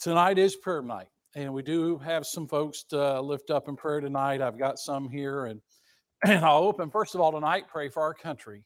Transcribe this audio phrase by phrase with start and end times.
[0.00, 4.00] tonight is prayer night, and we do have some folks to lift up in prayer
[4.00, 4.40] tonight.
[4.40, 5.60] I've got some here, and,
[6.24, 8.64] and I'll open first of all tonight, pray for our country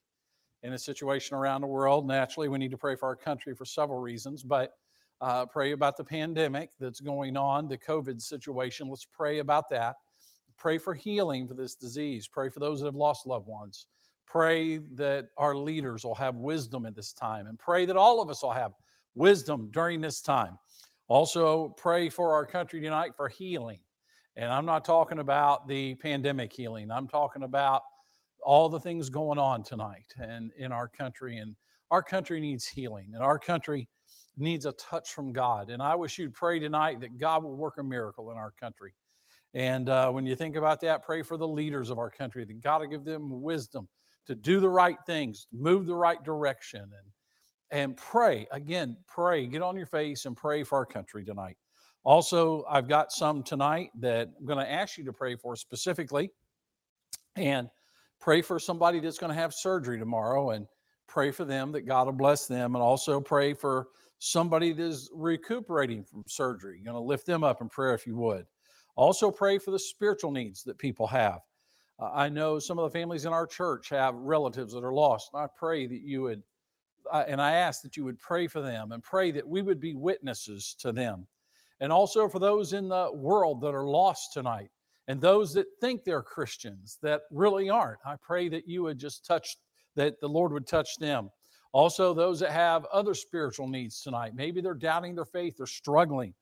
[0.62, 2.06] in a situation around the world.
[2.06, 4.72] Naturally, we need to pray for our country for several reasons, but
[5.20, 8.88] uh, pray about the pandemic that's going on, the COVID situation.
[8.88, 9.96] Let's pray about that.
[10.58, 12.28] Pray for healing for this disease.
[12.28, 13.86] Pray for those that have lost loved ones.
[14.26, 18.30] Pray that our leaders will have wisdom at this time, and pray that all of
[18.30, 18.72] us will have
[19.14, 20.58] wisdom during this time.
[21.08, 23.80] Also, pray for our country tonight for healing.
[24.36, 27.82] And I'm not talking about the pandemic healing, I'm talking about
[28.44, 31.38] all the things going on tonight and in our country.
[31.38, 31.54] And
[31.90, 33.88] our country needs healing, and our country
[34.38, 35.68] needs a touch from God.
[35.68, 38.94] And I wish you'd pray tonight that God will work a miracle in our country.
[39.54, 42.62] And uh, when you think about that, pray for the leaders of our country that
[42.62, 43.88] God will give them wisdom
[44.26, 47.12] to do the right things, move the right direction, and
[47.72, 48.96] and pray again.
[49.08, 49.46] Pray.
[49.46, 51.56] Get on your face and pray for our country tonight.
[52.04, 56.30] Also, I've got some tonight that I'm going to ask you to pray for specifically,
[57.36, 57.68] and
[58.20, 60.66] pray for somebody that's going to have surgery tomorrow, and
[61.08, 65.10] pray for them that God will bless them, and also pray for somebody that is
[65.14, 66.76] recuperating from surgery.
[66.76, 68.46] You're going to lift them up in prayer if you would.
[68.94, 71.40] Also, pray for the spiritual needs that people have.
[71.98, 75.30] Uh, I know some of the families in our church have relatives that are lost.
[75.32, 76.42] And I pray that you would,
[77.10, 79.80] uh, and I ask that you would pray for them and pray that we would
[79.80, 81.26] be witnesses to them.
[81.80, 84.70] And also for those in the world that are lost tonight
[85.08, 87.98] and those that think they're Christians that really aren't.
[88.06, 89.56] I pray that you would just touch,
[89.96, 91.30] that the Lord would touch them.
[91.72, 94.34] Also, those that have other spiritual needs tonight.
[94.34, 96.34] Maybe they're doubting their faith, they're struggling.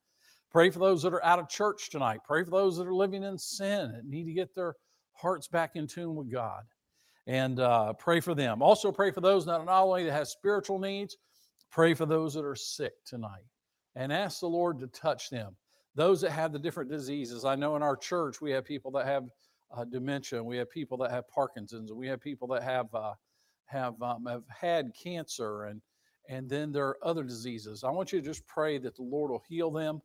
[0.50, 2.20] Pray for those that are out of church tonight.
[2.26, 4.74] Pray for those that are living in sin and need to get their
[5.12, 6.64] hearts back in tune with God.
[7.26, 8.62] And uh, pray for them.
[8.62, 11.16] Also, pray for those not, only that have spiritual needs,
[11.70, 13.44] pray for those that are sick tonight.
[13.94, 15.56] And ask the Lord to touch them.
[15.94, 17.44] Those that have the different diseases.
[17.44, 19.24] I know in our church we have people that have
[19.76, 20.42] uh, dementia.
[20.42, 21.90] We have people that have Parkinson's.
[21.90, 23.14] And we have people that have uh,
[23.66, 25.80] have um, have had cancer and
[26.30, 27.82] and then there are other diseases.
[27.82, 30.00] I want you to just pray that the Lord will heal them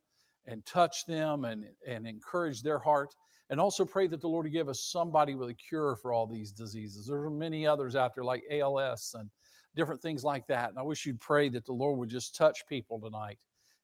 [0.48, 3.14] and touch them and, and encourage their heart.
[3.50, 6.26] And also pray that the Lord will give us somebody with a cure for all
[6.26, 7.08] these diseases.
[7.08, 9.30] There are many others out there like ALS and
[9.76, 10.70] different things like that.
[10.70, 13.38] And I wish you'd pray that the Lord would just touch people tonight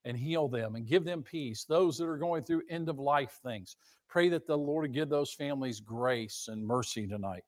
[0.05, 1.63] and heal them and give them peace.
[1.63, 3.75] Those that are going through end of life things,
[4.07, 7.43] pray that the Lord would give those families grace and mercy tonight.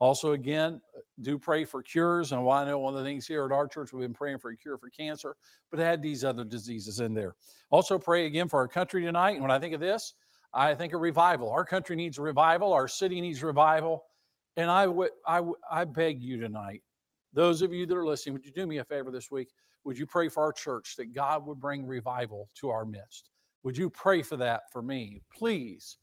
[0.00, 0.80] Also, again,
[1.20, 2.32] do pray for cures.
[2.32, 4.50] And I know one of the things here at our church, we've been praying for
[4.50, 5.36] a cure for cancer,
[5.70, 7.36] but add these other diseases in there.
[7.70, 9.34] Also, pray again for our country tonight.
[9.34, 10.14] And when I think of this,
[10.54, 11.50] I think a revival.
[11.50, 12.72] Our country needs a revival.
[12.72, 14.04] Our city needs revival.
[14.56, 16.82] And I, w- I, w- I beg you tonight,
[17.32, 19.48] those of you that are listening, would you do me a favor this week?
[19.84, 23.30] Would you pray for our church that God would bring revival to our midst?
[23.62, 25.22] Would you pray for that for me?
[25.32, 25.96] Please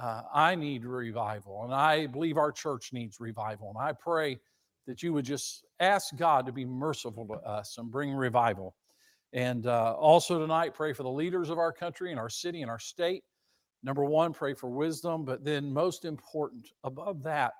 [0.00, 3.70] uh, I need revival, and I believe our church needs revival.
[3.70, 4.38] And I pray
[4.86, 8.74] that you would just ask God to be merciful to us and bring revival.
[9.32, 12.70] And uh, also tonight, pray for the leaders of our country and our city and
[12.70, 13.24] our state.
[13.82, 17.52] Number one, pray for wisdom, but then most important, above that,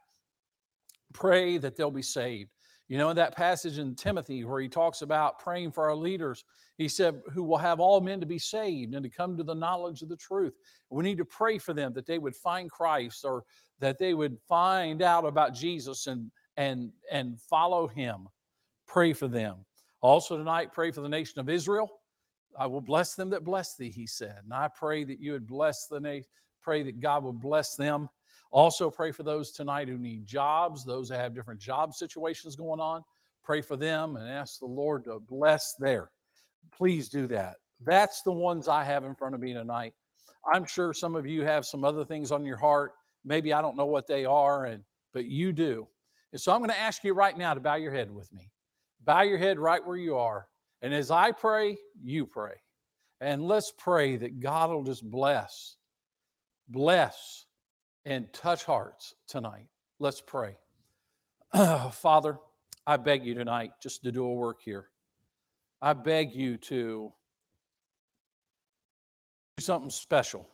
[1.12, 2.50] pray that they'll be saved.
[2.88, 6.44] You know, in that passage in Timothy where he talks about praying for our leaders,
[6.76, 9.54] he said, who will have all men to be saved and to come to the
[9.54, 10.54] knowledge of the truth.
[10.90, 13.44] We need to pray for them that they would find Christ or
[13.78, 18.28] that they would find out about Jesus and and and follow him.
[18.88, 19.64] Pray for them.
[20.00, 21.99] Also tonight, pray for the nation of Israel.
[22.58, 24.40] I will bless them that bless thee, he said.
[24.44, 26.28] And I pray that you would bless the nation,
[26.62, 28.08] pray that God would bless them
[28.52, 32.80] also, pray for those tonight who need jobs, those that have different job situations going
[32.80, 33.04] on.
[33.44, 36.10] Pray for them and ask the Lord to bless there.
[36.72, 37.56] Please do that.
[37.84, 39.94] That's the ones I have in front of me tonight.
[40.52, 42.92] I'm sure some of you have some other things on your heart.
[43.24, 45.86] Maybe I don't know what they are, and but you do.
[46.32, 48.50] And so I'm going to ask you right now to bow your head with me.
[49.04, 50.46] Bow your head right where you are.
[50.82, 52.54] And as I pray, you pray.
[53.20, 55.76] And let's pray that God will just bless,
[56.68, 57.44] bless
[58.06, 59.66] and touch hearts tonight.
[59.98, 60.56] Let's pray.
[61.92, 62.38] Father,
[62.86, 64.86] I beg you tonight just to do a work here.
[65.82, 67.12] I beg you to
[69.56, 70.48] do something special.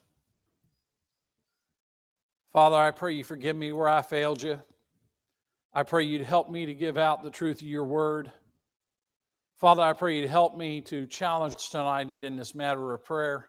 [2.52, 4.60] Father, I pray you forgive me where I failed you.
[5.72, 8.32] I pray you'd help me to give out the truth of your word.
[9.60, 13.48] Father, I pray you'd help me to challenge tonight in this matter of prayer.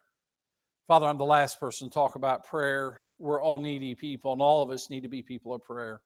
[0.88, 4.62] Father, I'm the last person to talk about prayer we're all needy people, and all
[4.62, 6.02] of us need to be people of prayer.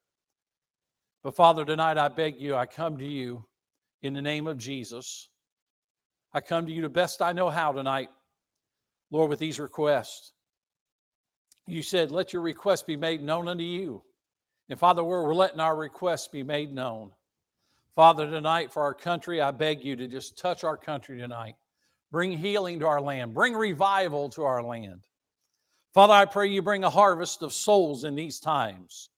[1.22, 3.44] But Father, tonight I beg you, I come to you
[4.02, 5.28] in the name of Jesus.
[6.32, 8.08] I come to you the best I know how tonight.
[9.10, 10.32] Lord, with these requests.
[11.66, 14.02] You said, Let your requests be made known unto you.
[14.70, 17.10] And Father, we're, letting our requests be made known.
[17.94, 21.56] Father, tonight for our country, I beg you to just touch our country tonight.
[22.10, 25.06] Bring healing to our land, bring revival to our land.
[25.92, 29.10] Father, I pray you bring a harvest of souls in these times.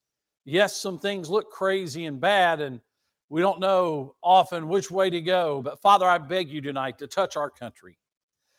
[0.43, 2.81] Yes, some things look crazy and bad, and
[3.29, 5.61] we don't know often which way to go.
[5.61, 7.97] But Father, I beg you tonight to touch our country.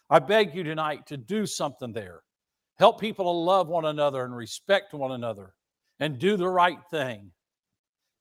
[0.08, 2.22] I beg you tonight to do something there.
[2.78, 5.54] Help people to love one another and respect one another
[6.00, 7.30] and do the right thing.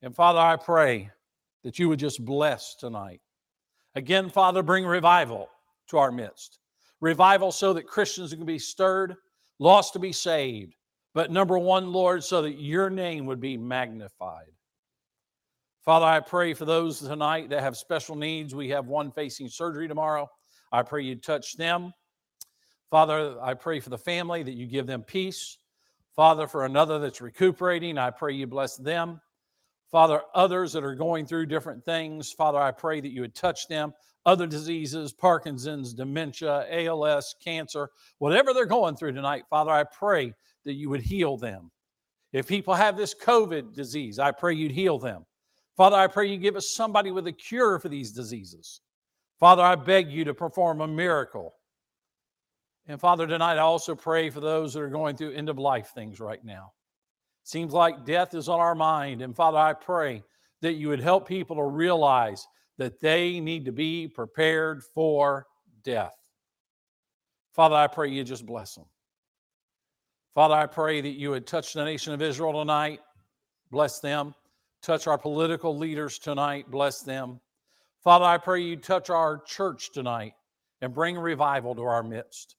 [0.01, 1.09] And Father, I pray
[1.65, 3.19] that you would just bless tonight.
[3.95, 5.49] Again, Father, bring revival
[5.89, 6.59] to our midst.
[7.01, 9.15] Revival so that Christians can be stirred,
[9.57, 10.75] lost to be saved.
[11.15, 14.51] But number one, Lord, so that your name would be magnified.
[15.83, 18.53] Father, I pray for those tonight that have special needs.
[18.53, 20.29] We have one facing surgery tomorrow.
[20.71, 21.93] I pray you touch them.
[22.91, 25.57] Father, I pray for the family that you give them peace.
[26.15, 29.19] Father, for another that's recuperating, I pray you bless them.
[29.95, 33.69] Father, others that are going through different things, Father, I pray that you would touch
[33.69, 33.93] them.
[34.25, 40.33] Other diseases, Parkinson's, dementia, ALS, cancer, whatever they're going through tonight, Father, I pray
[40.65, 41.71] that you would heal them.
[42.33, 45.25] If people have this COVID disease, I pray you'd heal them.
[45.77, 48.81] Father, I pray you give us somebody with a cure for these diseases.
[49.39, 51.55] Father, I beg you to perform a miracle.
[52.85, 55.93] And Father, tonight I also pray for those that are going through end of life
[55.95, 56.73] things right now.
[57.45, 59.21] Seems like death is on our mind.
[59.21, 60.23] And Father, I pray
[60.61, 62.47] that you would help people to realize
[62.79, 65.45] that they need to be prepared for
[65.83, 66.15] death.
[67.53, 68.85] Father, I pray you just bless them.
[70.33, 72.99] Father, I pray that you would touch the nation of Israel tonight,
[73.69, 74.33] bless them.
[74.81, 77.39] Touch our political leaders tonight, bless them.
[78.03, 80.33] Father, I pray you touch our church tonight
[80.81, 82.55] and bring revival to our midst.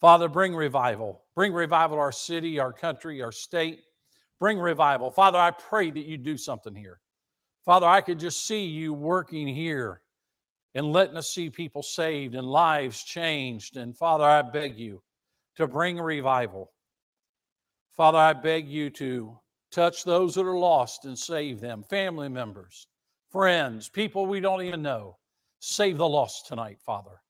[0.00, 1.22] Father, bring revival.
[1.36, 3.80] Bring revival to our city, our country, our state.
[4.40, 5.10] Bring revival.
[5.10, 6.98] Father, I pray that you do something here.
[7.64, 10.00] Father, I could just see you working here
[10.74, 13.76] and letting us see people saved and lives changed.
[13.76, 15.02] And Father, I beg you
[15.56, 16.72] to bring revival.
[17.96, 19.38] Father, I beg you to
[19.70, 22.86] touch those that are lost and save them, family members,
[23.30, 25.18] friends, people we don't even know.
[25.58, 27.20] Save the lost tonight, Father.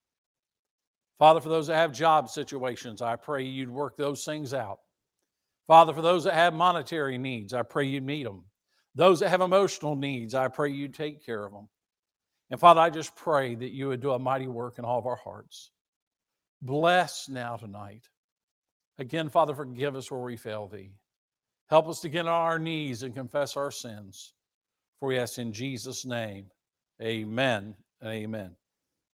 [1.19, 4.79] Father, for those that have job situations, I pray you'd work those things out.
[5.71, 8.43] Father, for those that have monetary needs, I pray you'd meet them.
[8.93, 11.69] Those that have emotional needs, I pray you'd take care of them.
[12.49, 15.05] And Father, I just pray that you would do a mighty work in all of
[15.05, 15.71] our hearts.
[16.61, 18.09] Bless now tonight.
[18.99, 20.91] Again, Father, forgive us where we fail thee.
[21.69, 24.33] Help us to get on our knees and confess our sins.
[24.99, 26.47] For we ask in Jesus' name,
[27.01, 28.57] amen and amen.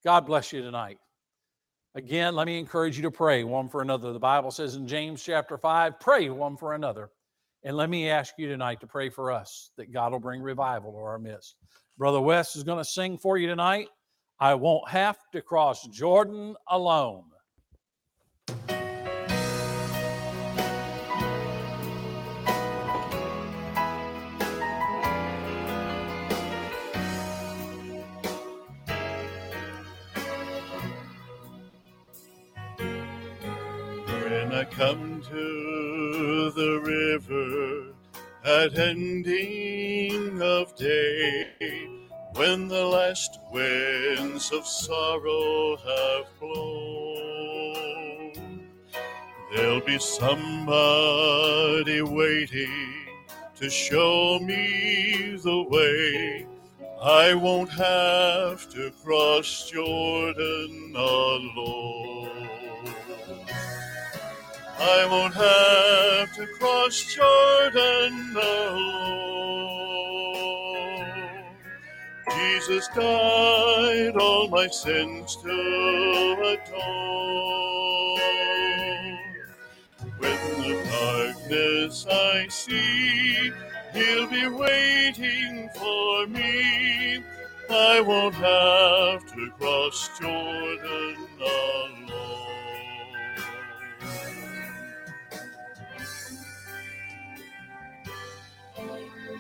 [0.04, 0.98] God bless you tonight.
[1.94, 4.14] Again, let me encourage you to pray one for another.
[4.14, 7.10] The Bible says in James chapter 5, pray one for another.
[7.64, 10.94] And let me ask you tonight to pray for us that God will bring revival
[10.94, 11.58] to our midst.
[11.98, 13.90] Brother West is going to sing for you tonight.
[14.40, 17.26] I won't have to cross Jordan alone.
[34.82, 37.94] Come to the river
[38.44, 41.46] at ending of day,
[42.34, 48.34] when the last winds of sorrow have blown,
[49.54, 50.42] there'll be somebody
[52.02, 53.06] waiting
[53.58, 56.48] to show me the way.
[57.00, 62.61] I won't have to cross Jordan alone.
[64.82, 68.96] I won't have to cross Jordan alone.
[72.32, 75.52] Jesus died all my sins to
[76.54, 76.80] atone.
[80.18, 83.52] When the darkness I see,
[83.94, 87.24] He'll be waiting for me.
[87.70, 92.01] I won't have to cross Jordan alone.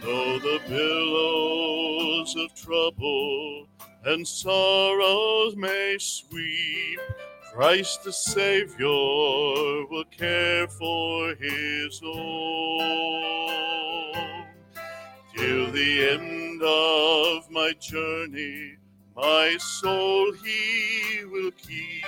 [0.01, 3.67] Though the billows of trouble
[4.03, 6.99] and sorrows may sweep,
[7.53, 12.81] Christ the Savior will care for his own.
[15.35, 18.77] Till the end of my journey,
[19.15, 22.05] my soul he will keep.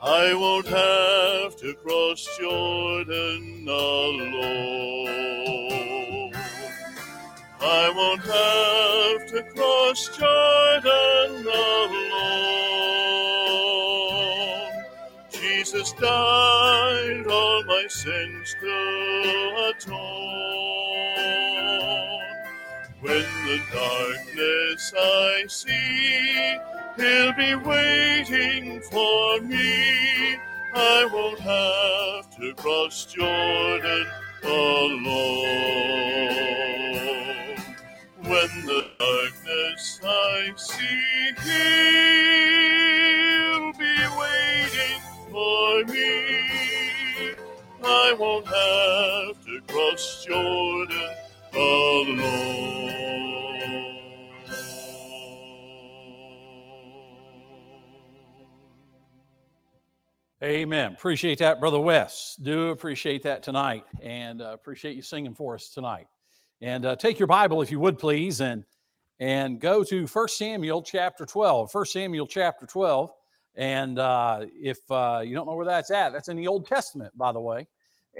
[0.00, 5.08] I won't have to cross Jordan alone.
[7.60, 11.98] I won't have to cross Jordan alone.
[15.30, 18.76] Jesus died all my sins to
[19.70, 19.98] atone.
[23.00, 26.58] When the darkness I see,
[26.96, 30.36] He'll be waiting for me.
[30.74, 34.06] I won't have to cross Jordan
[34.44, 35.78] alone.
[38.28, 41.32] When the darkness I see,
[43.48, 47.34] He'll be waiting for me.
[47.82, 51.10] I won't have to cross Jordan
[51.54, 52.28] alone.
[60.42, 60.92] Amen.
[60.92, 62.36] Appreciate that, Brother Wes.
[62.42, 66.06] Do appreciate that tonight and uh, appreciate you singing for us tonight.
[66.60, 68.64] And uh, take your Bible, if you would please, and
[69.20, 71.70] and go to 1 Samuel chapter 12.
[71.72, 73.10] 1 Samuel chapter 12.
[73.56, 77.16] And uh, if uh, you don't know where that's at, that's in the Old Testament,
[77.16, 77.66] by the way.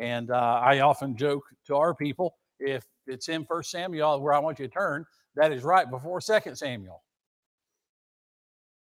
[0.01, 4.41] And uh, I often joke to our people if it's in 1 Samuel where I
[4.41, 5.05] want you to turn,
[5.37, 7.03] that is right before 2 Samuel.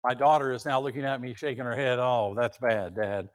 [0.04, 2.00] My daughter is now looking at me, shaking her head.
[2.00, 3.30] Oh, that's bad, Dad.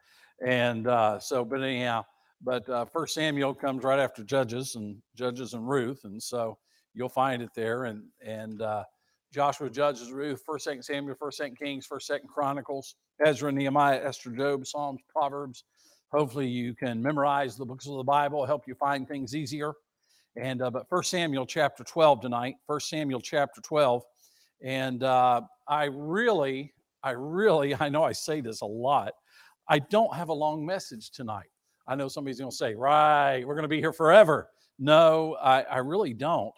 [0.44, 2.04] And uh, so, but anyhow,
[2.42, 6.58] but uh, First Samuel comes right after Judges and Judges and Ruth, and so
[6.94, 7.84] you'll find it there.
[7.84, 8.84] And and uh,
[9.32, 14.30] Joshua, Judges, Ruth, First, Second Samuel, First, Second Kings, First, Second Chronicles, Ezra, Nehemiah, Esther,
[14.30, 15.64] Job, Psalms, Proverbs.
[16.12, 19.72] Hopefully, you can memorize the books of the Bible, help you find things easier.
[20.36, 24.02] And uh, but First Samuel chapter 12 tonight, First Samuel chapter 12.
[24.62, 29.12] And uh, I really, I really, I know I say this a lot.
[29.68, 31.48] I don't have a long message tonight.
[31.88, 34.48] I know somebody's going to say, right, we're going to be here forever.
[34.78, 36.52] No, I, I really don't.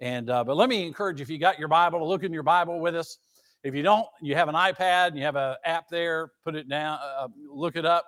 [0.00, 2.42] And uh, but let me encourage if you got your Bible, to look in your
[2.42, 3.18] Bible with us.
[3.62, 6.68] If you don't, you have an iPad and you have an app there, put it
[6.68, 8.06] down, uh, look it up,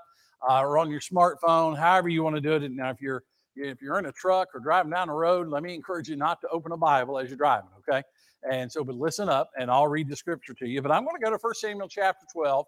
[0.48, 2.72] uh, or on your smartphone, however you want to do it.
[2.72, 3.22] Now, if you're
[3.54, 6.40] if you're in a truck or driving down the road, let me encourage you not
[6.40, 8.02] to open a Bible as you're driving, okay?
[8.50, 10.80] And so, but listen up and I'll read the scripture to you.
[10.82, 12.66] But I'm going to go to 1 Samuel chapter 12.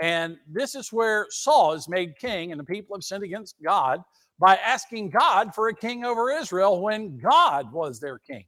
[0.00, 4.02] And this is where Saul is made king, and the people have sinned against God
[4.38, 8.44] by asking God for a king over Israel when God was their king.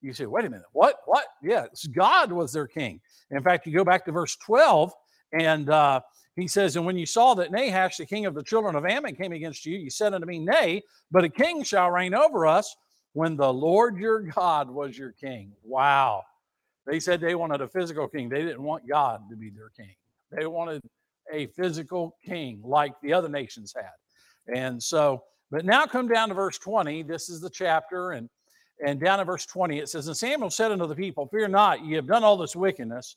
[0.00, 1.00] You say, wait a minute, what?
[1.06, 1.26] What?
[1.42, 3.00] Yes, God was their king.
[3.30, 4.92] In fact, you go back to verse 12,
[5.32, 6.00] and uh,
[6.36, 9.16] he says, And when you saw that Nahash, the king of the children of Ammon,
[9.16, 12.76] came against you, you said unto me, Nay, but a king shall reign over us
[13.14, 15.52] when the Lord your God was your king.
[15.64, 16.22] Wow.
[16.86, 18.28] They said they wanted a physical king.
[18.28, 19.94] They didn't want God to be their king.
[20.30, 20.82] They wanted
[21.32, 24.54] a physical king like the other nations had.
[24.54, 27.02] And so, but now come down to verse 20.
[27.02, 28.12] This is the chapter.
[28.12, 28.28] And
[28.84, 31.84] and down in verse 20, it says, And Samuel said unto the people, Fear not,
[31.84, 33.16] ye have done all this wickedness,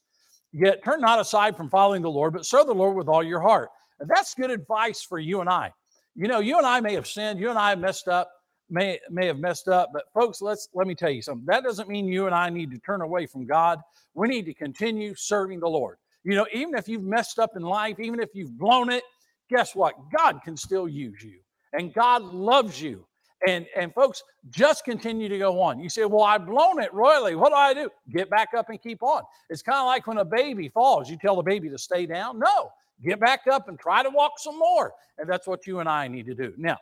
[0.54, 3.42] yet turn not aside from following the Lord, but serve the Lord with all your
[3.42, 3.70] heart.
[4.00, 5.74] And that's good advice for you and I.
[6.16, 8.32] You know, you and I may have sinned, you and I messed up,
[8.70, 11.90] may may have messed up but folks let's let me tell you something that doesn't
[11.90, 13.80] mean you and i need to turn away from god
[14.14, 17.62] we need to continue serving the lord you know even if you've messed up in
[17.62, 19.04] life even if you've blown it
[19.50, 19.96] guess what?
[20.16, 21.40] God can still use you
[21.74, 23.06] and god loves you.
[23.48, 25.80] And and folks just continue to go on.
[25.80, 27.36] You say well i've blown it royally.
[27.36, 27.90] What do i do?
[28.12, 29.24] Get back up and keep on.
[29.50, 31.10] It's kind of like when a baby falls.
[31.10, 32.40] You tell the baby to stay down?
[32.40, 32.72] No.
[33.02, 34.92] Get back up and try to walk some more.
[35.18, 36.54] And that's what you and i need to do.
[36.58, 36.78] Now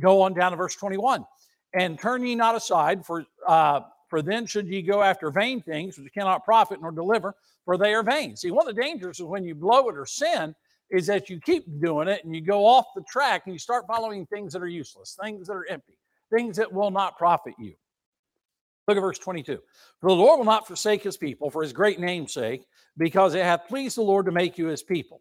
[0.00, 1.24] Go on down to verse 21.
[1.74, 5.98] And turn ye not aside, for uh, for then should ye go after vain things
[5.98, 7.34] which cannot profit nor deliver,
[7.64, 8.36] for they are vain.
[8.36, 10.54] See, one of the dangers is when you blow it or sin
[10.90, 13.86] is that you keep doing it and you go off the track and you start
[13.86, 15.98] following things that are useless, things that are empty,
[16.34, 17.74] things that will not profit you.
[18.86, 19.58] Look at verse 22.
[20.00, 22.64] For the Lord will not forsake his people for his great name's sake,
[22.96, 25.20] because it hath pleased the Lord to make you his people.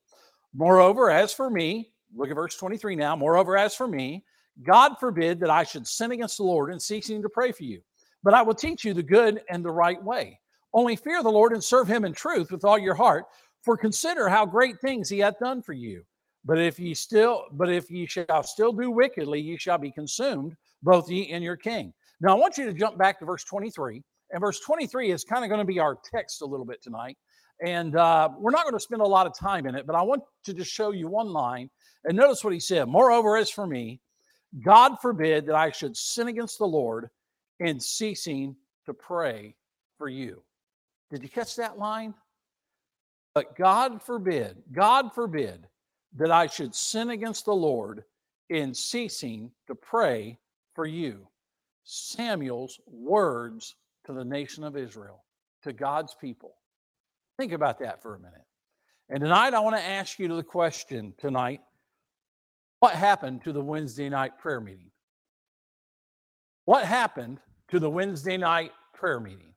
[0.53, 3.17] Moreover, as for me, look at verse 23 now.
[3.17, 4.23] Moreover, as for me,
[4.63, 7.81] God forbid that I should sin against the Lord in ceasing to pray for you,
[8.23, 10.39] but I will teach you the good and the right way.
[10.73, 13.25] Only fear the Lord and serve him in truth with all your heart,
[13.63, 16.03] for consider how great things he hath done for you.
[16.45, 20.55] But if ye still, but if ye shall still do wickedly, ye shall be consumed,
[20.83, 21.93] both ye and your king.
[22.21, 24.01] Now I want you to jump back to verse 23.
[24.31, 27.17] And verse 23 is kind of going to be our text a little bit tonight.
[27.65, 30.01] And uh, we're not going to spend a lot of time in it, but I
[30.01, 31.69] want to just show you one line.
[32.05, 33.99] And notice what he said Moreover, as for me,
[34.63, 37.09] God forbid that I should sin against the Lord
[37.59, 39.55] in ceasing to pray
[39.97, 40.41] for you.
[41.09, 42.13] Did you catch that line?
[43.33, 45.67] But God forbid, God forbid
[46.15, 48.03] that I should sin against the Lord
[48.49, 50.39] in ceasing to pray
[50.73, 51.27] for you.
[51.83, 55.23] Samuel's words to the nation of Israel,
[55.63, 56.55] to God's people.
[57.37, 58.41] Think about that for a minute.
[59.09, 61.61] And tonight, I want to ask you the question tonight
[62.79, 64.91] what happened to the Wednesday night prayer meeting?
[66.65, 69.53] What happened to the Wednesday night prayer meeting?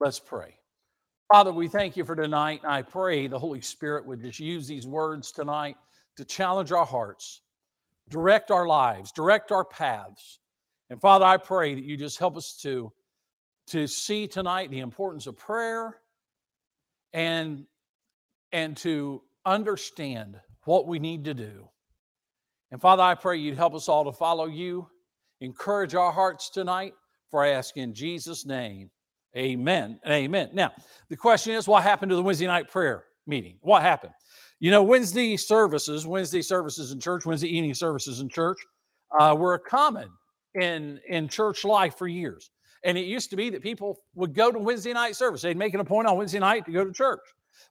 [0.00, 0.56] Let's pray.
[1.32, 2.60] Father, we thank you for tonight.
[2.62, 5.76] And I pray the Holy Spirit would just use these words tonight
[6.16, 7.40] to challenge our hearts,
[8.08, 10.40] direct our lives, direct our paths.
[10.90, 12.92] And Father, I pray that you just help us to,
[13.68, 15.96] to see tonight the importance of prayer
[17.14, 17.64] and,
[18.52, 21.68] and to understand what we need to do.
[22.70, 24.88] And Father, I pray you'd help us all to follow you,
[25.42, 26.94] encourage our hearts tonight,
[27.30, 28.90] for I ask in Jesus' name.
[29.36, 30.50] Amen amen.
[30.52, 30.72] Now,
[31.08, 33.56] the question is what happened to the Wednesday night prayer meeting?
[33.60, 34.12] What happened?
[34.60, 38.58] You know, Wednesday services, Wednesday services in church, Wednesday evening services in church
[39.18, 40.08] uh, were common
[40.54, 42.50] in, in church life for years.
[42.84, 45.42] And it used to be that people would go to Wednesday night service.
[45.42, 47.20] They'd make it a point on Wednesday night to go to church.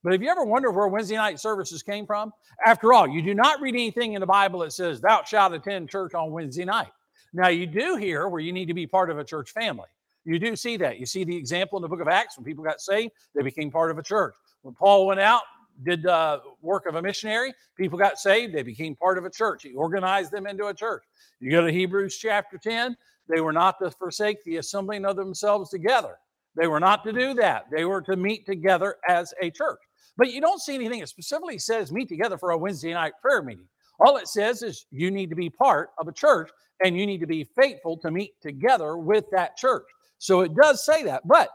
[0.03, 2.31] But have you ever wondered where Wednesday night services came from?
[2.65, 5.89] After all, you do not read anything in the Bible that says, Thou shalt attend
[5.89, 6.91] church on Wednesday night.
[7.33, 9.87] Now, you do hear where you need to be part of a church family.
[10.25, 10.99] You do see that.
[10.99, 13.71] You see the example in the book of Acts when people got saved, they became
[13.71, 14.33] part of a church.
[14.61, 15.41] When Paul went out,
[15.83, 19.63] did the work of a missionary, people got saved, they became part of a church.
[19.63, 21.03] He organized them into a church.
[21.39, 22.95] You go to Hebrews chapter 10,
[23.27, 26.17] they were not to forsake the assembling of themselves together.
[26.55, 27.67] They were not to do that.
[27.71, 29.79] They were to meet together as a church.
[30.17, 33.41] But you don't see anything that specifically says meet together for a Wednesday night prayer
[33.41, 33.67] meeting.
[33.99, 36.49] All it says is you need to be part of a church
[36.83, 39.85] and you need to be faithful to meet together with that church.
[40.17, 41.27] So it does say that.
[41.27, 41.49] But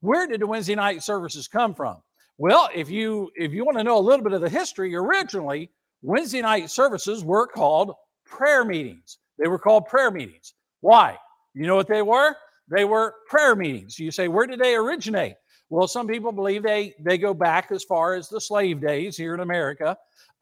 [0.00, 1.96] where did the Wednesday night services come from?
[2.38, 5.70] Well, if you if you want to know a little bit of the history, originally
[6.02, 9.18] Wednesday night services were called prayer meetings.
[9.38, 10.54] They were called prayer meetings.
[10.80, 11.16] Why?
[11.54, 12.34] You know what they were?
[12.68, 13.98] They were prayer meetings.
[13.98, 15.34] You say, where did they originate?
[15.72, 19.32] Well, some people believe they they go back as far as the slave days here
[19.32, 19.96] in America.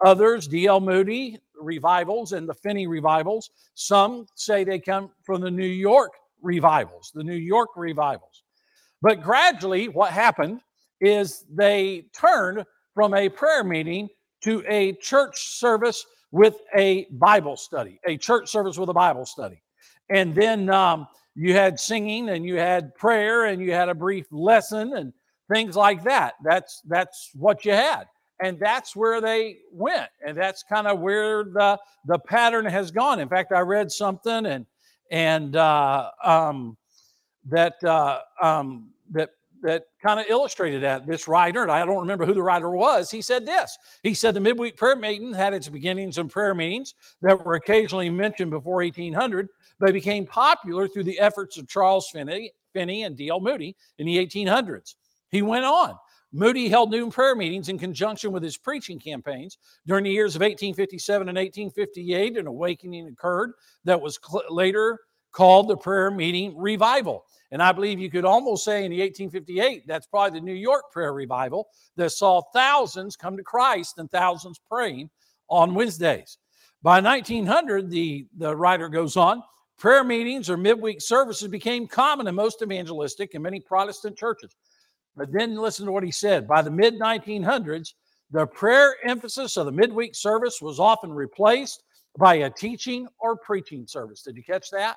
[0.04, 0.80] Others, D.L.
[0.80, 3.50] Moody revivals and the Finney revivals.
[3.74, 8.42] Some say they come from the New York revivals, the New York revivals.
[9.02, 10.62] But gradually, what happened
[11.00, 14.08] is they turned from a prayer meeting
[14.40, 19.62] to a church service with a Bible study, a church service with a Bible study.
[20.08, 24.26] And then um, you had singing and you had prayer and you had a brief
[24.32, 25.12] lesson and
[25.50, 26.34] things like that.
[26.44, 28.04] That's that's what you had.
[28.42, 30.08] And that's where they went.
[30.26, 33.20] And that's kind of where the the pattern has gone.
[33.20, 34.66] In fact, I read something and
[35.10, 36.76] and uh, um,
[37.46, 39.30] that uh, um, that
[39.62, 41.06] that kind of illustrated that.
[41.06, 43.76] This writer, and I don't remember who the writer was, he said this.
[44.02, 48.08] He said the midweek prayer meeting had its beginnings in prayer meetings that were occasionally
[48.08, 53.40] mentioned before 1800, but became popular through the efforts of Charles Finney, Finney and D.L.
[53.40, 54.94] Moody in the 1800s.
[55.30, 55.94] He went on.
[56.32, 59.58] Moody held noon prayer meetings in conjunction with his preaching campaigns.
[59.86, 63.52] During the years of 1857 and 1858, an awakening occurred
[63.84, 65.00] that was cl- later
[65.32, 67.24] called the prayer meeting revival.
[67.50, 70.84] And I believe you could almost say in the 1858, that's probably the New York
[70.92, 75.10] prayer revival that saw thousands come to Christ and thousands praying
[75.48, 76.38] on Wednesdays.
[76.82, 79.42] By 1900, the, the writer goes on,
[79.78, 84.54] prayer meetings or midweek services became common in most evangelistic and many Protestant churches.
[85.16, 86.46] But then listen to what he said.
[86.46, 87.94] By the mid 1900s,
[88.30, 91.82] the prayer emphasis of the midweek service was often replaced
[92.18, 94.22] by a teaching or preaching service.
[94.22, 94.96] Did you catch that?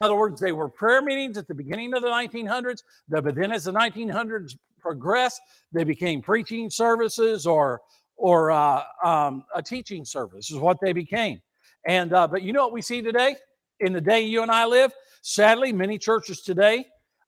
[0.00, 3.52] In other words, they were prayer meetings at the beginning of the 1900s, but then
[3.52, 5.40] as the 1900s progressed,
[5.72, 7.80] they became preaching services or
[8.18, 11.40] or uh, um, a teaching service is what they became.
[11.86, 13.36] And uh, but you know what we see today
[13.80, 14.92] in the day you and I live.
[15.22, 16.86] Sadly, many churches today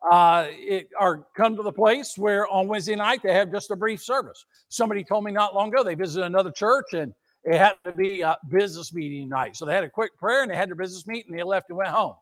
[0.09, 3.77] uh, it, are come to the place where on Wednesday night they have just a
[3.77, 4.45] brief service.
[4.69, 7.13] Somebody told me not long ago they visited another church and
[7.45, 9.57] it had to be a business meeting night.
[9.57, 11.71] So they had a quick prayer and they had their business meeting and they left
[11.71, 12.15] and went home.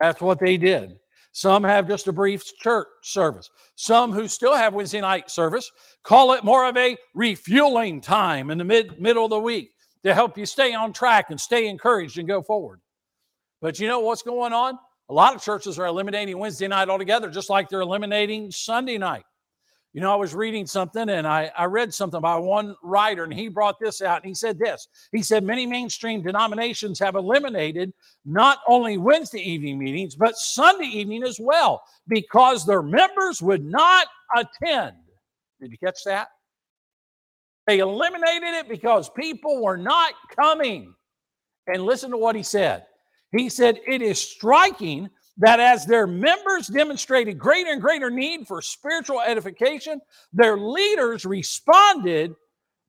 [0.00, 0.98] That's what they did.
[1.32, 3.50] Some have just a brief church service.
[3.76, 5.70] Some who still have Wednesday night service
[6.02, 9.70] call it more of a refueling time in the mid middle of the week
[10.04, 12.80] to help you stay on track and stay encouraged and go forward.
[13.60, 14.78] But you know what's going on?
[15.10, 19.24] A lot of churches are eliminating Wednesday night altogether, just like they're eliminating Sunday night.
[19.92, 23.34] You know, I was reading something and I, I read something by one writer, and
[23.34, 24.86] he brought this out and he said this.
[25.10, 27.92] He said, Many mainstream denominations have eliminated
[28.24, 34.06] not only Wednesday evening meetings, but Sunday evening as well, because their members would not
[34.36, 34.94] attend.
[35.60, 36.28] Did you catch that?
[37.66, 40.94] They eliminated it because people were not coming.
[41.66, 42.84] And listen to what he said.
[43.32, 48.60] He said, It is striking that as their members demonstrated greater and greater need for
[48.60, 50.00] spiritual edification,
[50.32, 52.34] their leaders responded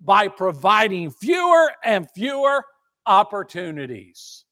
[0.01, 2.65] by providing fewer and fewer
[3.06, 4.45] opportunities.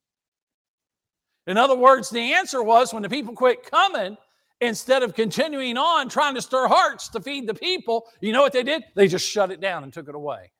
[1.47, 4.15] In other words, the answer was when the people quit coming,
[4.62, 8.54] instead of continuing on trying to stir hearts to feed the people, you know what
[8.54, 8.84] they did?
[8.95, 10.52] They just shut it down and took it away.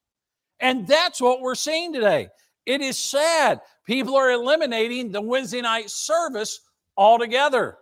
[0.60, 2.30] And that's what we're seeing today.
[2.66, 3.62] It is sad.
[3.90, 6.60] People are eliminating the Wednesday night service
[6.96, 7.80] altogether.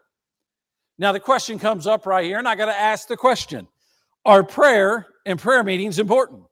[0.98, 3.67] Now, the question comes up right here, and I got to ask the question
[4.24, 6.43] Are prayer and prayer meetings important?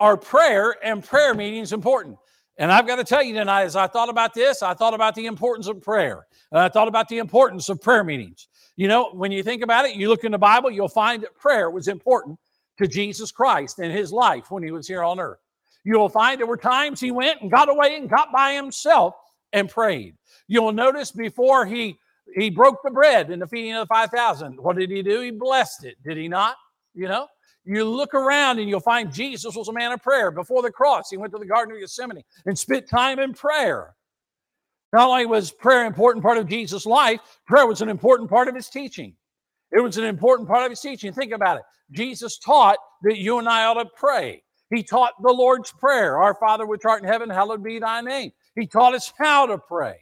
[0.00, 2.18] Are prayer and prayer meetings important?
[2.58, 5.14] And I've got to tell you tonight, as I thought about this, I thought about
[5.14, 6.26] the importance of prayer.
[6.52, 8.48] And I thought about the importance of prayer meetings.
[8.76, 11.34] You know, when you think about it, you look in the Bible, you'll find that
[11.38, 12.38] prayer was important
[12.76, 15.40] to Jesus Christ in his life when he was here on earth.
[15.84, 19.14] You'll find there were times he went and got away and got by himself
[19.52, 20.14] and prayed.
[20.46, 21.98] You'll notice before he
[22.34, 25.20] he broke the bread in the feeding of the 5,000, what did he do?
[25.20, 26.56] He blessed it, did he not?
[26.94, 27.26] You know,
[27.64, 30.30] you look around and you'll find Jesus was a man of prayer.
[30.30, 33.94] Before the cross, he went to the Garden of Gethsemane and spent time in prayer.
[34.92, 38.48] Not only was prayer an important part of Jesus' life, prayer was an important part
[38.48, 39.14] of his teaching.
[39.72, 41.12] It was an important part of his teaching.
[41.12, 41.62] Think about it.
[41.92, 44.42] Jesus taught that you and I ought to pray.
[44.70, 48.32] He taught the Lord's Prayer Our Father which art in heaven, hallowed be thy name.
[48.54, 49.96] He taught us how to pray.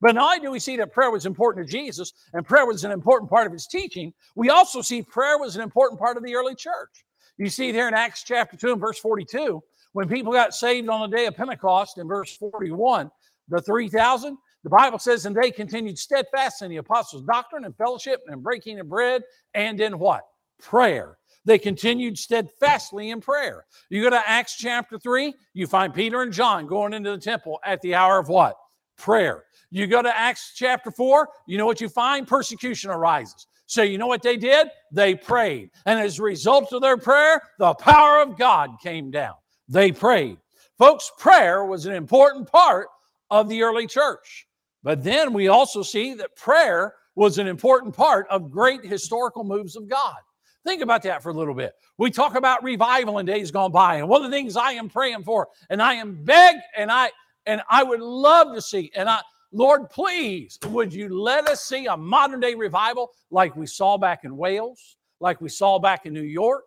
[0.00, 2.84] But not only do we see that prayer was important to Jesus and prayer was
[2.84, 6.22] an important part of his teaching, we also see prayer was an important part of
[6.22, 7.04] the early church.
[7.36, 11.08] You see there in Acts chapter 2 and verse 42, when people got saved on
[11.08, 13.10] the day of Pentecost in verse 41,
[13.48, 18.20] the 3,000, the Bible says, and they continued steadfast in the apostles' doctrine and fellowship
[18.26, 19.22] and breaking of bread
[19.54, 20.22] and in what?
[20.60, 21.16] Prayer.
[21.44, 23.64] They continued steadfastly in prayer.
[23.88, 27.58] You go to Acts chapter 3, you find Peter and John going into the temple
[27.64, 28.56] at the hour of what?
[28.96, 29.44] Prayer.
[29.70, 32.26] You go to Acts chapter 4, you know what you find?
[32.26, 33.46] Persecution arises.
[33.66, 34.68] So, you know what they did?
[34.92, 35.70] They prayed.
[35.84, 39.34] And as a result of their prayer, the power of God came down.
[39.68, 40.38] They prayed.
[40.78, 42.88] Folks, prayer was an important part
[43.30, 44.46] of the early church.
[44.82, 49.76] But then we also see that prayer was an important part of great historical moves
[49.76, 50.16] of God.
[50.68, 51.72] Think about that for a little bit.
[51.96, 54.90] We talk about revival in days gone by, and one of the things I am
[54.90, 57.10] praying for, and I am beg, and I
[57.46, 61.86] and I would love to see, and I Lord, please, would you let us see
[61.86, 66.12] a modern day revival like we saw back in Wales, like we saw back in
[66.12, 66.64] New York,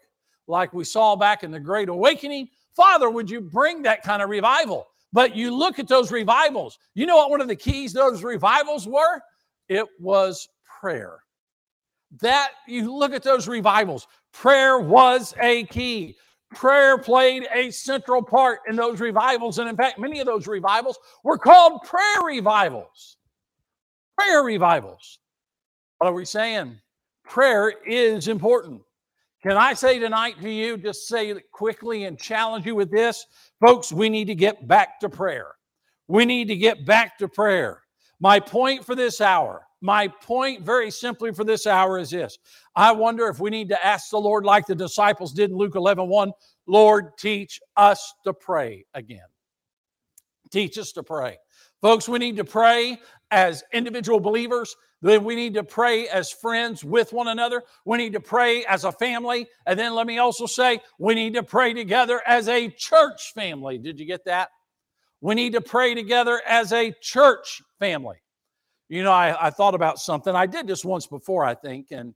[0.47, 2.49] like we saw back in the Great Awakening?
[2.75, 4.87] Father, would you bring that kind of revival?
[5.13, 8.87] But you look at those revivals, you know what one of the keys those revivals
[8.87, 9.21] were?
[9.69, 11.19] It was prayer.
[12.19, 16.17] That you look at those revivals, prayer was a key.
[16.53, 19.59] Prayer played a central part in those revivals.
[19.59, 23.15] And in fact, many of those revivals were called prayer revivals.
[24.17, 25.19] Prayer revivals.
[25.99, 26.77] What are we saying?
[27.23, 28.81] Prayer is important.
[29.41, 33.25] Can I say tonight to you, just say it quickly and challenge you with this?
[33.59, 35.55] Folks, we need to get back to prayer.
[36.07, 37.81] We need to get back to prayer.
[38.19, 42.37] My point for this hour, my point very simply for this hour is this
[42.75, 45.75] I wonder if we need to ask the Lord, like the disciples did in Luke
[45.75, 46.31] 11 1,
[46.67, 49.19] Lord, teach us to pray again.
[50.51, 51.37] Teach us to pray.
[51.81, 52.99] Folks, we need to pray
[53.31, 54.75] as individual believers.
[55.01, 57.63] Then we need to pray as friends with one another.
[57.85, 59.47] We need to pray as a family.
[59.65, 63.79] And then let me also say, we need to pray together as a church family.
[63.79, 64.49] Did you get that?
[65.21, 68.17] We need to pray together as a church family.
[68.91, 70.35] You know, I, I thought about something.
[70.35, 72.13] I did this once before, I think, and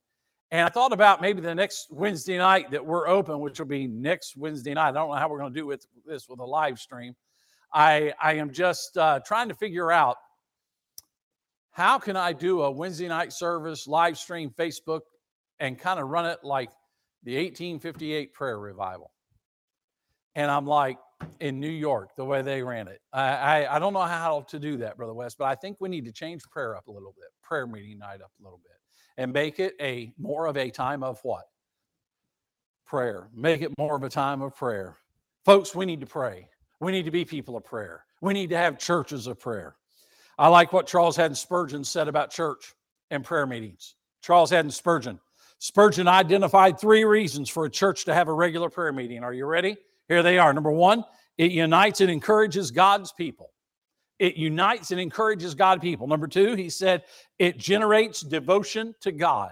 [0.51, 3.87] and I thought about maybe the next Wednesday night that we're open, which will be
[3.87, 4.89] next Wednesday night.
[4.89, 7.15] I don't know how we're going to do with this with a live stream.
[7.73, 10.17] I I am just uh, trying to figure out
[11.71, 15.01] how can I do a Wednesday night service live stream Facebook
[15.61, 16.71] and kind of run it like
[17.23, 19.11] the 1858 prayer revival.
[20.35, 20.97] And I'm like,
[21.39, 23.01] in New York, the way they ran it.
[23.13, 25.89] I, I, I don't know how to do that, Brother West, but I think we
[25.89, 28.77] need to change prayer up a little bit, prayer meeting night up a little bit,
[29.17, 31.45] and make it a more of a time of what?
[32.85, 33.29] Prayer.
[33.33, 34.97] Make it more of a time of prayer.
[35.43, 36.47] Folks, we need to pray.
[36.79, 38.03] We need to be people of prayer.
[38.21, 39.75] We need to have churches of prayer.
[40.37, 42.73] I like what Charles Haddon Spurgeon said about church
[43.09, 43.95] and prayer meetings.
[44.21, 45.19] Charles Haddon Spurgeon.
[45.59, 49.23] Spurgeon identified three reasons for a church to have a regular prayer meeting.
[49.23, 49.77] Are you ready?
[50.07, 50.53] Here they are.
[50.53, 51.03] Number one,
[51.37, 53.51] it unites and encourages God's people.
[54.19, 56.07] It unites and encourages God people.
[56.07, 57.03] Number two, he said
[57.37, 59.51] it generates devotion to God.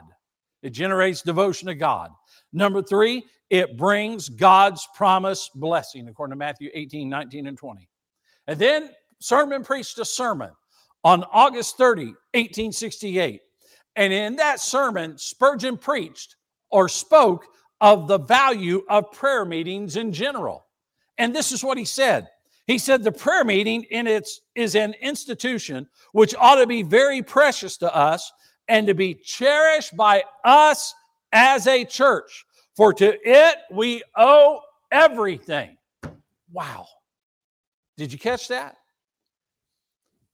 [0.61, 2.11] It generates devotion to God.
[2.53, 7.89] Number three, it brings God's promise blessing, according to Matthew 18, 19, and 20.
[8.47, 8.89] And then
[9.19, 10.51] Spurgeon preached a sermon
[11.03, 13.41] on August 30, 1868.
[13.95, 16.37] And in that sermon, Spurgeon preached
[16.71, 17.45] or spoke
[17.83, 20.65] of the value of prayer meetings in general.
[21.17, 22.29] And this is what he said.
[22.65, 27.21] He said the prayer meeting in its is an institution which ought to be very
[27.21, 28.31] precious to us
[28.69, 30.95] and to be cherished by us
[31.33, 32.45] as a church.
[32.77, 35.75] For to it we owe everything.
[36.53, 36.87] Wow.
[37.97, 38.77] Did you catch that?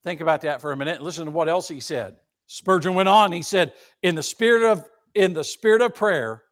[0.04, 1.02] Think about that for a minute.
[1.02, 2.14] Listen to what else he said.
[2.46, 3.32] Spurgeon went on.
[3.32, 6.44] He said, "In the spirit of in the spirit of prayer,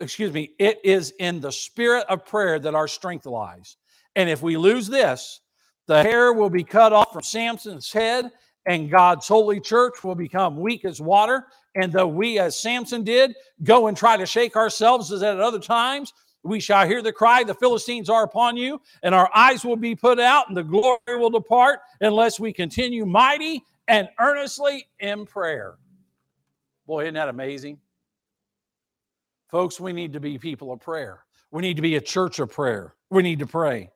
[0.00, 3.76] excuse me, it is in the spirit of prayer that our strength lies.
[4.14, 5.40] And if we lose this,
[5.86, 8.30] the hair will be cut off from Samson's head,
[8.66, 11.46] and God's holy church will become weak as water.
[11.74, 15.60] And though we, as Samson did, go and try to shake ourselves as at other
[15.60, 19.76] times, we shall hear the cry, The Philistines are upon you, and our eyes will
[19.76, 25.26] be put out, and the glory will depart, unless we continue mighty and earnestly in
[25.26, 25.76] prayer.
[26.86, 27.78] Boy, isn't that amazing?
[29.50, 31.24] Folks, we need to be people of prayer.
[31.50, 32.94] We need to be a church of prayer.
[33.10, 33.90] We need to pray.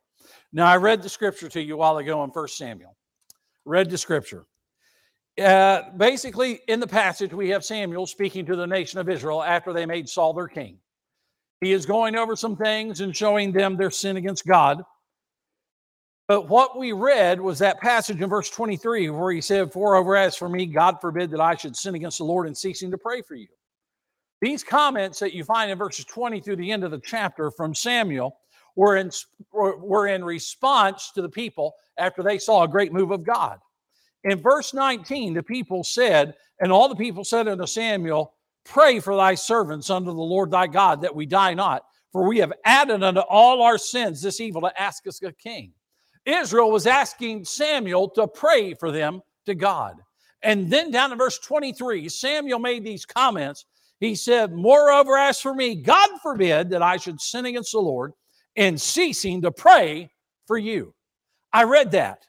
[0.53, 2.97] Now, I read the scripture to you a while ago in 1 Samuel.
[3.65, 4.47] Read the scripture.
[5.41, 9.73] Uh, basically, in the passage, we have Samuel speaking to the nation of Israel after
[9.73, 10.79] they made Saul their king.
[11.61, 14.83] He is going over some things and showing them their sin against God.
[16.27, 20.17] But what we read was that passage in verse 23 where he said, For over
[20.17, 22.99] as for me, God forbid that I should sin against the Lord in ceasing to
[22.99, 23.49] pray for you.
[24.40, 27.74] These comments that you find in verses 20 through the end of the chapter from
[27.74, 28.38] Samuel
[28.74, 29.11] were in,
[29.53, 33.59] were in response to the people after they saw a great move of God.
[34.24, 39.16] In verse 19, the people said, and all the people said unto Samuel, Pray for
[39.16, 43.03] thy servants unto the Lord thy God that we die not, for we have added
[43.03, 45.72] unto all our sins this evil to ask us a king.
[46.26, 49.96] Israel was asking Samuel to pray for them to God.
[50.42, 53.64] And then down in verse 23, Samuel made these comments
[54.01, 58.13] he said, Moreover, as for me, God forbid that I should sin against the Lord
[58.57, 60.11] in ceasing to pray
[60.47, 60.95] for you.
[61.53, 62.25] I read that.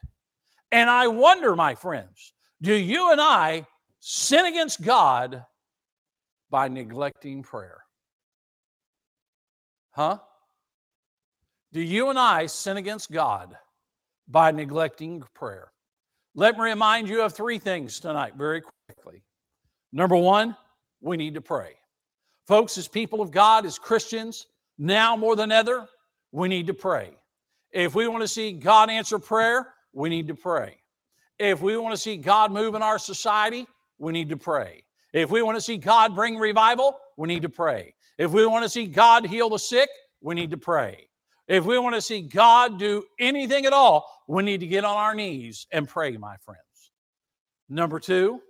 [0.70, 3.66] And I wonder, my friends, do you and I
[4.00, 5.44] sin against God
[6.50, 7.78] by neglecting prayer?
[9.92, 10.18] Huh?
[11.72, 13.56] Do you and I sin against God
[14.28, 15.72] by neglecting prayer?
[16.34, 19.22] Let me remind you of three things tonight, very quickly.
[19.92, 20.56] Number one,
[21.02, 21.74] we need to pray.
[22.46, 24.46] Folks, as people of God, as Christians,
[24.78, 25.86] now more than ever,
[26.30, 27.10] we need to pray.
[27.72, 30.78] If we want to see God answer prayer, we need to pray.
[31.38, 33.66] If we want to see God move in our society,
[33.98, 34.84] we need to pray.
[35.12, 37.94] If we want to see God bring revival, we need to pray.
[38.18, 39.88] If we want to see God heal the sick,
[40.20, 41.08] we need to pray.
[41.48, 44.96] If we want to see God do anything at all, we need to get on
[44.96, 46.60] our knees and pray, my friends.
[47.68, 48.40] Number two,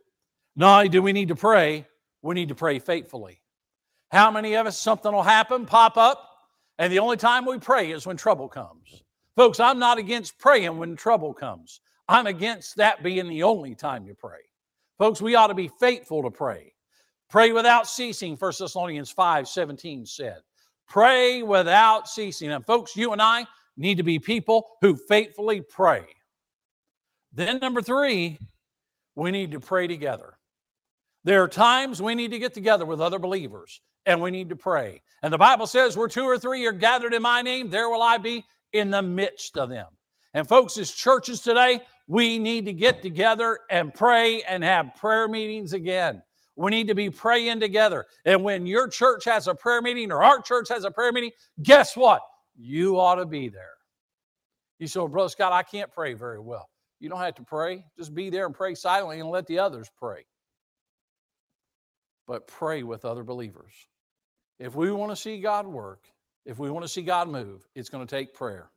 [0.54, 1.86] not only do we need to pray,
[2.22, 3.40] we need to pray faithfully.
[4.10, 6.28] How many of us, something will happen, pop up,
[6.78, 9.02] and the only time we pray is when trouble comes?
[9.36, 11.80] Folks, I'm not against praying when trouble comes.
[12.08, 14.40] I'm against that being the only time you pray.
[14.98, 16.74] Folks, we ought to be faithful to pray.
[17.30, 20.38] Pray without ceasing, 1 Thessalonians 5 17 said.
[20.86, 22.52] Pray without ceasing.
[22.52, 23.46] And folks, you and I
[23.78, 26.04] need to be people who faithfully pray.
[27.32, 28.38] Then, number three,
[29.14, 30.34] we need to pray together.
[31.24, 34.56] There are times we need to get together with other believers and we need to
[34.56, 35.02] pray.
[35.22, 38.02] And the Bible says, where two or three are gathered in my name, there will
[38.02, 39.86] I be in the midst of them.
[40.34, 45.28] And folks, as churches today, we need to get together and pray and have prayer
[45.28, 46.22] meetings again.
[46.56, 48.06] We need to be praying together.
[48.24, 51.30] And when your church has a prayer meeting or our church has a prayer meeting,
[51.62, 52.22] guess what?
[52.56, 53.70] You ought to be there.
[54.78, 56.68] You say, well, Brother Scott, I can't pray very well.
[56.98, 57.84] You don't have to pray.
[57.96, 60.24] Just be there and pray silently and let the others pray
[62.26, 63.72] but pray with other believers.
[64.58, 66.04] If we want to see God work,
[66.44, 68.70] if we want to see God move, it's going to take prayer.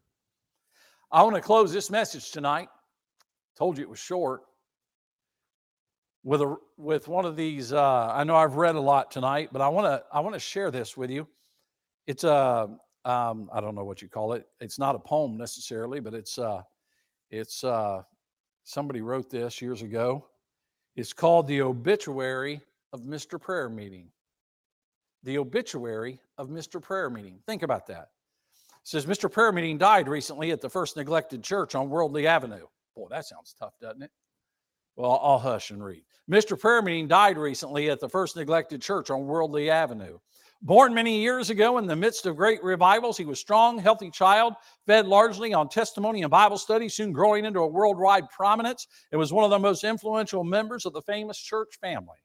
[1.12, 2.70] I want to close this message tonight.
[3.58, 4.42] Told you it was short.
[6.24, 9.62] With a with one of these, uh, I know I've read a lot tonight, but
[9.62, 11.28] I want to I want to share this with you.
[12.08, 12.68] It's a
[13.06, 14.48] um, I don't know what you call it.
[14.60, 16.64] It's not a poem necessarily, but it's uh,
[17.30, 18.02] it's uh,
[18.64, 20.26] somebody wrote this years ago.
[20.96, 22.62] It's called the obituary
[22.94, 23.40] of Mr.
[23.40, 24.10] Prayer Meeting.
[25.24, 26.82] The obituary of Mr.
[26.82, 27.40] Prayer Meeting.
[27.46, 28.10] Think about that.
[28.54, 29.32] It says Mr.
[29.32, 32.68] Prayer Meeting died recently at the first neglected church on Worldly Avenue.
[32.96, 34.12] Boy, that sounds tough, doesn't it?
[34.96, 36.04] Well, I'll hush and read.
[36.30, 36.60] Mr.
[36.60, 40.20] Prayer Meeting died recently at the first neglected church on Worldly Avenue.
[40.62, 44.54] Born many years ago in the midst of great revivals, he was strong, healthy child,
[44.88, 48.88] fed largely on testimony and Bible study, soon growing into a worldwide prominence.
[49.12, 52.18] It was one of the most influential members of the famous church family.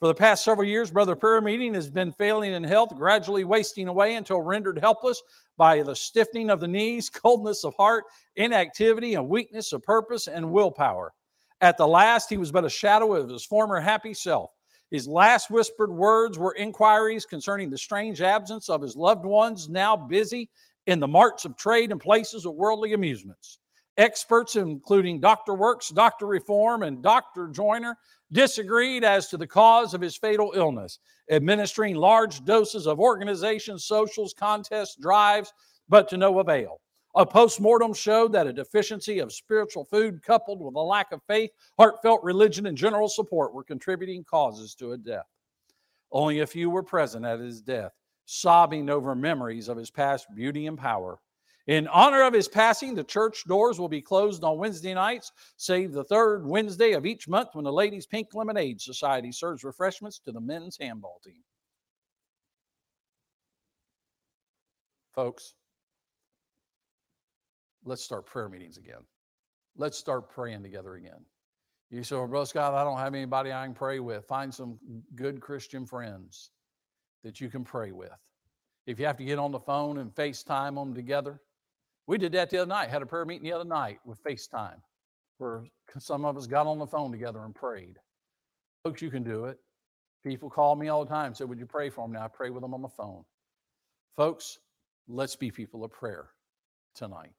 [0.00, 3.86] For the past several years, Brother Prayer Meeting has been failing in health, gradually wasting
[3.86, 5.22] away until rendered helpless
[5.58, 8.04] by the stiffening of the knees, coldness of heart,
[8.36, 11.12] inactivity, and weakness of purpose and willpower.
[11.60, 14.52] At the last, he was but a shadow of his former happy self.
[14.90, 19.96] His last whispered words were inquiries concerning the strange absence of his loved ones, now
[19.96, 20.48] busy
[20.86, 23.58] in the marts of trade and places of worldly amusements.
[24.00, 25.52] Experts, including Dr.
[25.52, 26.24] Works, Dr.
[26.24, 27.48] Reform, and Dr.
[27.48, 27.98] Joiner,
[28.32, 34.32] disagreed as to the cause of his fatal illness, administering large doses of organizations, socials,
[34.32, 35.52] contests, drives,
[35.90, 36.80] but to no avail.
[37.14, 41.50] A postmortem showed that a deficiency of spiritual food coupled with a lack of faith,
[41.76, 45.26] heartfelt religion, and general support were contributing causes to a death.
[46.10, 47.92] Only a few were present at his death,
[48.24, 51.18] sobbing over memories of his past beauty and power.
[51.70, 55.92] In honor of his passing, the church doors will be closed on Wednesday nights, save
[55.92, 60.32] the third Wednesday of each month when the Ladies Pink Lemonade Society serves refreshments to
[60.32, 61.44] the men's handball team.
[65.14, 65.54] Folks,
[67.84, 69.04] let's start prayer meetings again.
[69.76, 71.24] Let's start praying together again.
[71.92, 74.26] You say, well, Brother Scott, I don't have anybody I can pray with.
[74.26, 74.76] Find some
[75.14, 76.50] good Christian friends
[77.22, 78.10] that you can pray with.
[78.88, 81.40] If you have to get on the phone and FaceTime them together,
[82.10, 84.80] we did that the other night, had a prayer meeting the other night with FaceTime,
[85.38, 85.62] where
[86.00, 87.98] some of us got on the phone together and prayed.
[88.82, 89.60] Folks, you can do it.
[90.26, 92.14] People call me all the time, say, Would you pray for them?
[92.14, 93.22] Now I pray with them on the phone.
[94.16, 94.58] Folks,
[95.06, 96.30] let's be people of prayer
[96.96, 97.30] tonight.